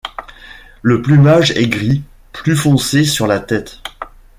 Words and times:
Le 0.81 1.03
plumage 1.03 1.51
est 1.51 1.67
gris, 1.67 2.01
plus 2.33 2.57
foncé 2.57 3.03
sur 3.03 3.27
la 3.27 3.39
tête. 3.39 3.81